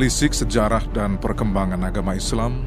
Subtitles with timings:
[0.00, 2.64] Menelisik sejarah dan perkembangan agama Islam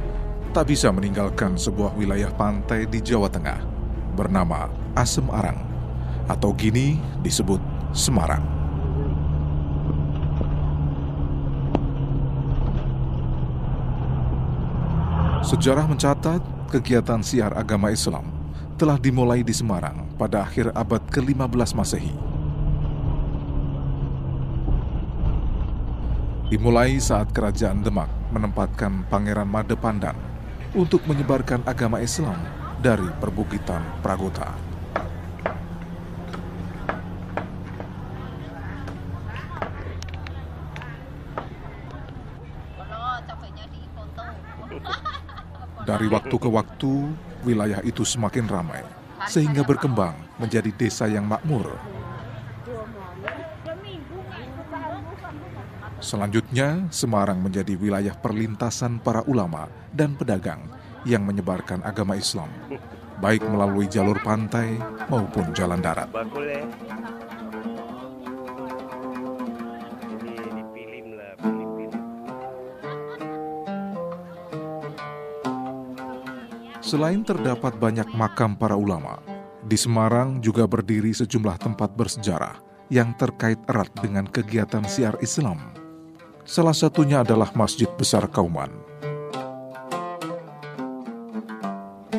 [0.54, 3.58] tak bisa meninggalkan sebuah wilayah pantai di Jawa Tengah
[4.14, 5.58] bernama Asem Arang
[6.30, 7.58] atau kini disebut
[7.90, 8.46] Semarang.
[15.42, 18.30] Sejarah mencatat kegiatan siar agama Islam
[18.78, 22.33] telah dimulai di Semarang pada akhir abad ke-15 Masehi.
[26.54, 30.14] Dimulai saat kerajaan Demak menempatkan Pangeran Madepandan
[30.78, 32.38] untuk menyebarkan agama Islam
[32.78, 34.54] dari perbukitan Pragota.
[45.90, 46.94] Dari waktu ke waktu,
[47.50, 48.86] wilayah itu semakin ramai,
[49.26, 51.93] sehingga berkembang menjadi desa yang makmur.
[56.14, 60.62] Selanjutnya, Semarang menjadi wilayah perlintasan para ulama dan pedagang
[61.10, 62.54] yang menyebarkan agama Islam,
[63.18, 64.78] baik melalui jalur pantai
[65.10, 66.06] maupun jalan darat.
[76.86, 79.18] Selain terdapat banyak makam para ulama,
[79.66, 82.62] di Semarang juga berdiri sejumlah tempat bersejarah
[82.94, 85.83] yang terkait erat dengan kegiatan siar Islam.
[86.44, 88.68] Salah satunya adalah Masjid Besar Kauman.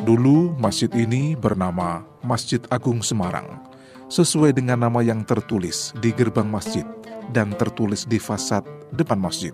[0.01, 3.61] Dulu masjid ini bernama Masjid Agung Semarang,
[4.09, 6.85] sesuai dengan nama yang tertulis di gerbang masjid
[7.33, 9.53] dan tertulis di fasad depan masjid.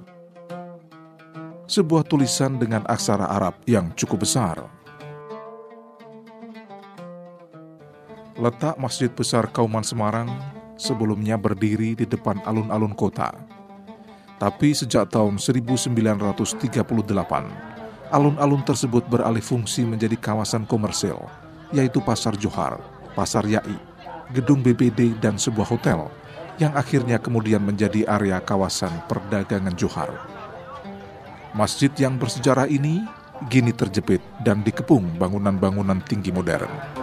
[1.67, 4.59] Sebuah tulisan dengan aksara Arab yang cukup besar
[8.41, 10.25] Letak Masjid Besar Kauman Semarang
[10.73, 13.60] sebelumnya berdiri di depan alun-alun kota.
[14.41, 16.73] Tapi sejak tahun 1938,
[18.09, 21.29] alun-alun tersebut beralih fungsi menjadi kawasan komersil,
[21.69, 22.81] yaitu Pasar Johar,
[23.13, 23.77] Pasar Yai,
[24.33, 26.09] gedung BPD, dan sebuah hotel,
[26.57, 30.09] yang akhirnya kemudian menjadi area kawasan perdagangan Johar.
[31.53, 33.05] Masjid yang bersejarah ini
[33.45, 37.00] kini terjepit dan dikepung bangunan-bangunan tinggi modern.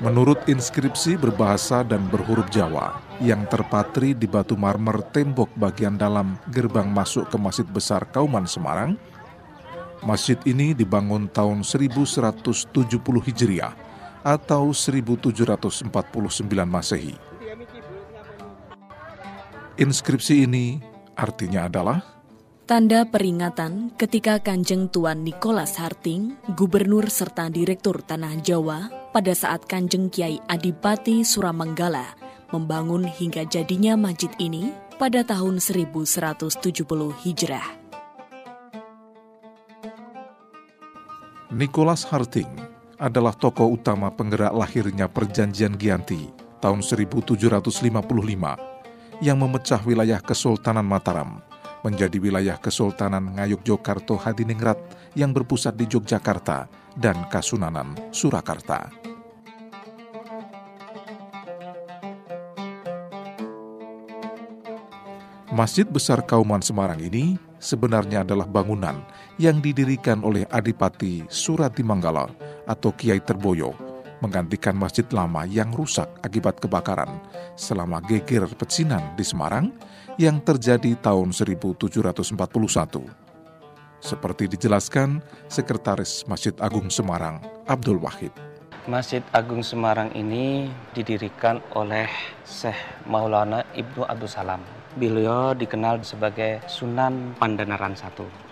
[0.00, 6.88] Menurut inskripsi berbahasa dan berhuruf Jawa yang terpatri di batu marmer tembok bagian dalam gerbang
[6.88, 8.96] masuk ke Masjid Besar Kauman Semarang,
[10.00, 13.76] masjid ini dibangun tahun 1170 Hijriah
[14.24, 15.92] atau 1749
[16.64, 17.16] Masehi.
[19.80, 20.80] Inskripsi ini
[21.16, 22.19] artinya adalah
[22.70, 30.06] Tanda peringatan ketika Kanjeng Tuan Nikolas Harting, Gubernur serta Direktur Tanah Jawa, pada saat Kanjeng
[30.06, 32.14] Kiai Adipati Suramanggala
[32.54, 34.70] membangun hingga jadinya masjid ini
[35.02, 36.62] pada tahun 1170
[37.26, 37.66] Hijrah.
[41.50, 42.54] Nicholas Harting
[43.02, 46.30] adalah tokoh utama penggerak lahirnya Perjanjian Gianti
[46.62, 47.82] tahun 1755
[49.26, 51.49] yang memecah wilayah Kesultanan Mataram
[51.82, 54.78] menjadi wilayah Kesultanan Ngayogyakarta Hadiningrat
[55.16, 58.92] yang berpusat di Yogyakarta dan Kasunanan Surakarta.
[65.50, 69.02] Masjid Besar Kauman Semarang ini sebenarnya adalah bangunan
[69.34, 72.30] yang didirikan oleh Adipati Surati Manggala
[72.70, 73.89] atau Kiai Terboyo
[74.20, 77.20] menggantikan masjid lama yang rusak akibat kebakaran
[77.56, 79.72] selama geger pecinan di Semarang
[80.16, 82.36] yang terjadi tahun 1741.
[84.00, 85.20] Seperti dijelaskan
[85.52, 88.32] Sekretaris Masjid Agung Semarang, Abdul Wahid.
[88.88, 92.08] Masjid Agung Semarang ini didirikan oleh
[92.48, 98.49] Syekh Maulana Ibnu Abdul Salam Beliau dikenal sebagai Sunan Pandanaran I.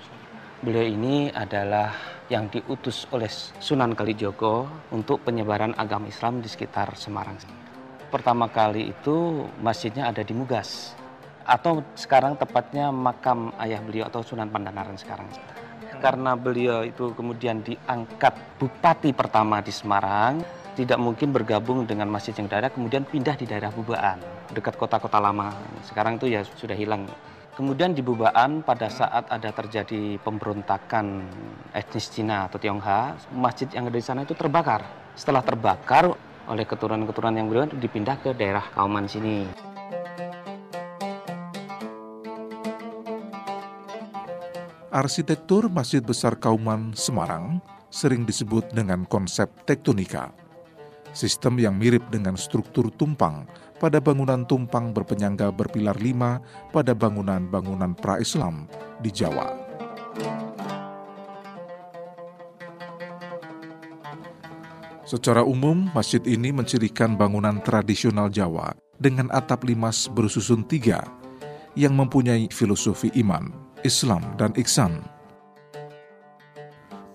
[0.58, 1.94] Beliau ini adalah
[2.26, 3.31] yang diutus oleh
[3.62, 7.38] Sunan Kalijogo untuk penyebaran agama Islam di sekitar Semarang.
[8.10, 10.99] Pertama kali itu masjidnya ada di Mugas
[11.46, 15.31] atau sekarang tepatnya makam ayah beliau atau Sunan Pandanaran sekarang.
[16.02, 20.43] Karena beliau itu kemudian diangkat bupati pertama di Semarang,
[20.75, 24.19] tidak mungkin bergabung dengan masjid yang ada, kemudian pindah di daerah Bubaan,
[24.50, 25.55] dekat kota-kota lama.
[25.87, 27.06] Sekarang itu ya sudah hilang.
[27.58, 31.26] Kemudian di Bubaan pada saat ada terjadi pemberontakan
[31.75, 34.87] etnis Cina atau Tionghoa, masjid yang ada di sana itu terbakar.
[35.19, 36.06] Setelah terbakar
[36.46, 39.50] oleh keturunan-keturunan yang beliau dipindah ke daerah Kauman sini.
[44.94, 47.58] Arsitektur Masjid Besar Kauman Semarang
[47.90, 50.31] sering disebut dengan konsep tektonika.
[51.16, 53.49] Sistem yang mirip dengan struktur tumpang
[53.81, 56.43] pada bangunan tumpang berpenyangga berpilar lima
[56.75, 58.69] pada bangunan-bangunan pra-Islam
[59.00, 59.69] di Jawa.
[65.08, 71.00] Secara umum, masjid ini mencirikan bangunan tradisional Jawa dengan atap limas bersusun tiga
[71.72, 73.49] yang mempunyai filosofi iman,
[73.88, 75.00] Islam, dan iksan.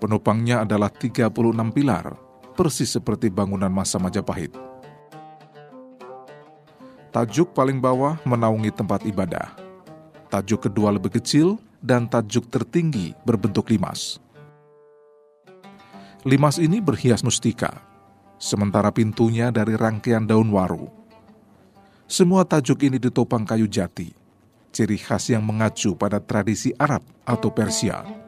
[0.02, 1.30] Penopangnya adalah 36
[1.70, 2.23] pilar,
[2.54, 4.54] persis seperti bangunan masa Majapahit.
[7.10, 9.54] Tajuk paling bawah menaungi tempat ibadah.
[10.30, 14.18] Tajuk kedua lebih kecil dan tajuk tertinggi berbentuk limas.
[16.24, 17.84] Limas ini berhias mustika,
[18.40, 20.88] sementara pintunya dari rangkaian daun waru.
[22.08, 24.10] Semua tajuk ini ditopang kayu jati,
[24.72, 28.23] ciri khas yang mengacu pada tradisi Arab atau Persia.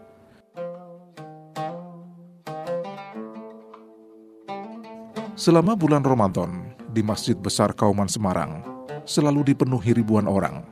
[5.46, 8.66] Selama bulan Ramadan, di Masjid Besar Kauman Semarang,
[9.06, 10.66] selalu dipenuhi ribuan orang.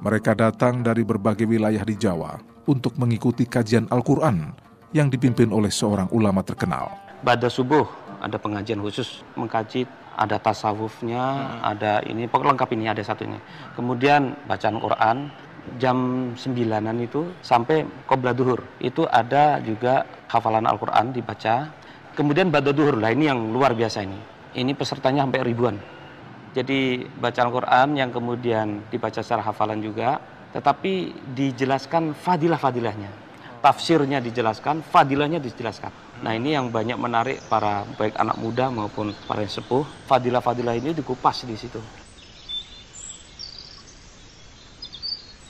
[0.00, 4.56] Mereka datang dari berbagai wilayah di Jawa untuk mengikuti kajian Al-Quran
[4.96, 6.88] yang dipimpin oleh seorang ulama terkenal.
[7.20, 7.84] Pada subuh
[8.24, 9.84] ada pengajian khusus mengkaji
[10.16, 11.60] ada tasawufnya, hmm.
[11.76, 13.36] ada ini pokok lengkap ini ada satu ini.
[13.76, 15.28] Kemudian bacaan Quran
[15.76, 18.64] jam sembilanan itu sampai qobla duhur.
[18.80, 21.84] Itu ada juga hafalan Al-Qur'an dibaca.
[22.16, 24.16] Kemudian bada duhur lah ini yang luar biasa ini.
[24.56, 25.76] Ini pesertanya sampai ribuan.
[26.56, 30.16] Jadi bacaan Quran yang kemudian dibaca secara hafalan juga,
[30.56, 33.26] tetapi dijelaskan fadilah-fadilahnya
[33.66, 35.90] tafsirnya dijelaskan, fadilahnya dijelaskan.
[36.22, 39.82] Nah ini yang banyak menarik para baik anak muda maupun para yang sepuh.
[40.06, 41.82] Fadilah-fadilah ini dikupas di situ.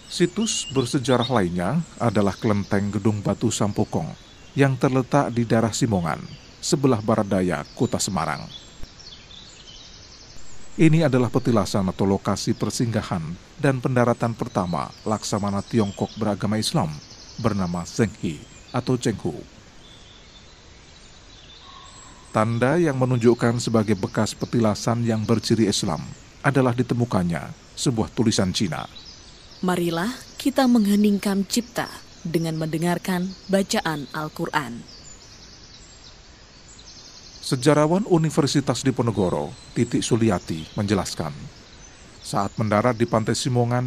[0.08, 4.16] Situs bersejarah lainnya adalah kelenteng Gedung Batu Sampokong
[4.56, 6.16] yang terletak di daerah Simongan,
[6.66, 8.42] sebelah barat daya kota Semarang.
[10.76, 13.22] Ini adalah petilasan atau lokasi persinggahan
[13.56, 16.90] dan pendaratan pertama Laksamana Tiongkok beragama Islam
[17.38, 18.42] bernama Zhenghe
[18.74, 19.38] atau Chenghu.
[22.34, 26.04] Tanda yang menunjukkan sebagai bekas petilasan yang berciri Islam
[26.44, 28.84] adalah ditemukannya sebuah tulisan Cina.
[29.64, 31.88] Marilah kita mengheningkan cipta
[32.20, 34.95] dengan mendengarkan bacaan Al-Quran.
[37.46, 41.30] Sejarawan Universitas Diponegoro, Titik Suliati, menjelaskan,
[42.18, 43.86] saat mendarat di pantai Simongan,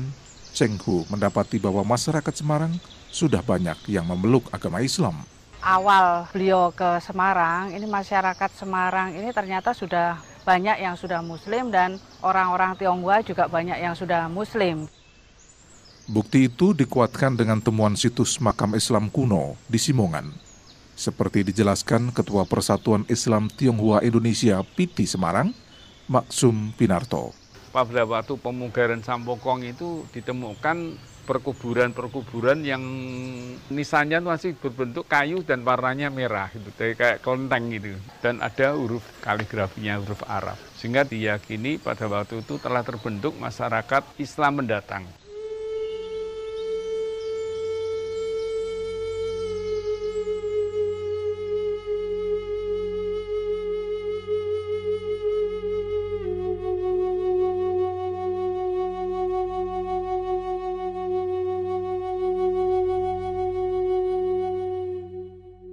[0.55, 2.79] Cheng Hu mendapati bahwa masyarakat Semarang
[3.11, 5.27] sudah banyak yang memeluk agama Islam.
[5.59, 11.99] Awal beliau ke Semarang, ini masyarakat Semarang ini ternyata sudah banyak yang sudah Muslim dan
[12.23, 14.87] orang-orang Tionghoa juga banyak yang sudah Muslim.
[16.07, 20.48] Bukti itu dikuatkan dengan temuan situs makam Islam kuno di Simongan.
[20.99, 25.55] Seperti dijelaskan Ketua Persatuan Islam Tionghoa Indonesia Piti Semarang,
[26.11, 27.31] Maksum Pinarto.
[27.71, 32.83] Pada waktu pemugaran Sampokong itu ditemukan perkuburan-perkuburan yang
[33.71, 37.95] nisannya masih berbentuk kayu dan warnanya merah gitu, kayak kelenteng gitu.
[38.19, 40.59] Dan ada huruf kaligrafinya huruf Arab.
[40.75, 45.07] Sehingga diyakini pada waktu itu telah terbentuk masyarakat Islam mendatang.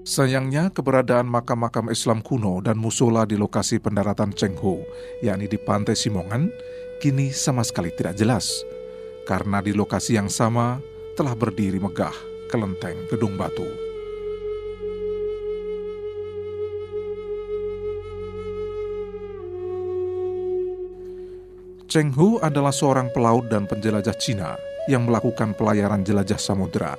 [0.07, 4.87] Sayangnya keberadaan makam-makam Islam kuno dan musola di lokasi pendaratan Chengho,
[5.19, 6.47] yakni di pantai Simongan,
[7.03, 8.63] kini sama sekali tidak jelas.
[9.27, 10.79] Karena di lokasi yang sama
[11.19, 12.15] telah berdiri megah
[12.47, 13.67] kelenteng gedung batu.
[21.91, 24.55] Cheng Hu adalah seorang pelaut dan penjelajah Cina
[24.87, 26.95] yang melakukan pelayaran jelajah samudera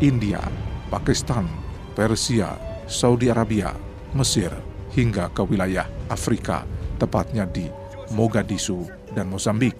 [0.00, 0.40] India,
[0.88, 1.44] Pakistan,
[1.92, 2.56] Persia,
[2.88, 3.76] Saudi Arabia,
[4.16, 4.50] Mesir,
[4.96, 6.64] hingga ke wilayah Afrika,
[6.96, 7.68] tepatnya di
[8.16, 9.76] Mogadishu dan Mozambik.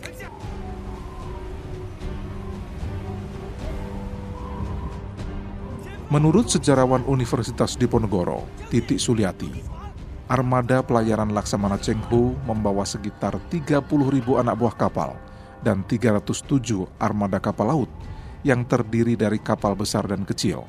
[6.12, 9.48] Menurut sejarawan Universitas Diponegoro, Titik Suliati,
[10.28, 13.80] armada pelayaran Laksamana Cheng Ho membawa sekitar 30
[14.12, 15.16] ribu anak buah kapal
[15.64, 17.90] dan 307 armada kapal laut
[18.44, 20.68] yang terdiri dari kapal besar dan kecil.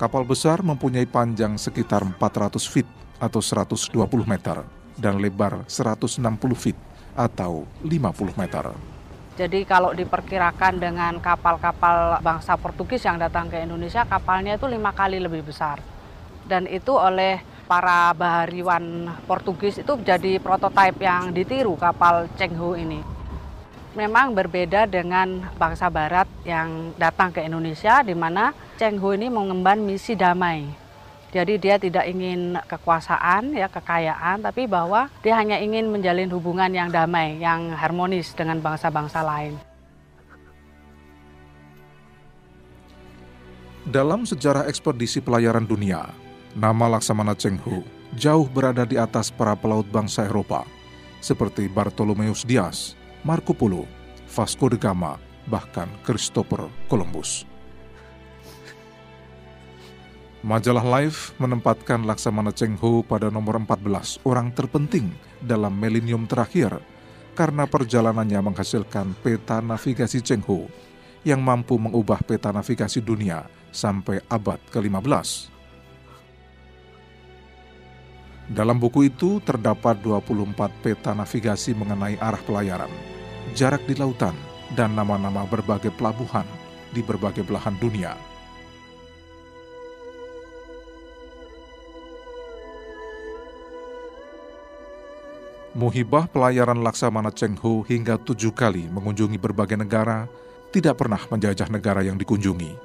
[0.00, 2.16] Kapal besar mempunyai panjang sekitar 400
[2.64, 2.88] feet
[3.20, 3.92] atau 120
[4.24, 4.64] meter
[4.96, 6.16] dan lebar 160
[6.56, 6.80] feet
[7.12, 8.72] atau 50 meter.
[9.32, 15.16] Jadi kalau diperkirakan dengan kapal-kapal bangsa Portugis yang datang ke Indonesia, kapalnya itu lima kali
[15.16, 15.80] lebih besar.
[16.44, 23.22] Dan itu oleh para bahariwan Portugis itu jadi prototipe yang ditiru kapal Cheng Ho ini
[23.92, 29.80] memang berbeda dengan bangsa barat yang datang ke Indonesia di mana Cheng Ho ini mengemban
[29.84, 30.81] misi damai.
[31.32, 36.92] Jadi dia tidak ingin kekuasaan, ya kekayaan, tapi bahwa dia hanya ingin menjalin hubungan yang
[36.92, 39.56] damai, yang harmonis dengan bangsa-bangsa lain.
[43.88, 46.12] Dalam sejarah ekspedisi pelayaran dunia,
[46.52, 47.80] nama Laksamana Cheng Ho
[48.12, 50.68] jauh berada di atas para pelaut bangsa Eropa,
[51.24, 52.92] seperti Bartolomeus Dias,
[53.24, 53.88] Marco Polo,
[54.28, 55.16] Vasco da Gama,
[55.48, 57.51] bahkan Christopher Columbus.
[60.42, 66.82] Majalah Life menempatkan Laksamana Cheng Ho pada nomor 14 orang terpenting dalam milenium terakhir
[67.38, 70.66] karena perjalanannya menghasilkan peta navigasi Cheng Ho
[71.22, 75.48] yang mampu mengubah peta navigasi dunia sampai abad ke-15.
[78.50, 82.90] Dalam buku itu terdapat 24 peta navigasi mengenai arah pelayaran
[83.52, 84.32] jarak di lautan,
[84.72, 86.46] dan nama-nama berbagai pelabuhan
[86.94, 88.31] di berbagai belahan dunia.
[95.72, 100.28] Muhibah pelayaran Laksamana Cheng Ho hingga tujuh kali mengunjungi berbagai negara,
[100.68, 102.76] tidak pernah menjajah negara yang dikunjungi.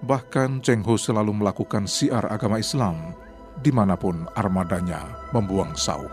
[0.00, 3.12] Bahkan Cheng Ho selalu melakukan siar agama Islam
[3.60, 6.08] di mana pun armadanya membuang sauh.